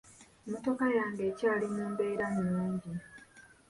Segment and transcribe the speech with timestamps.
[0.45, 2.91] Emmotoka yange ekyali mu mbeera nnungi.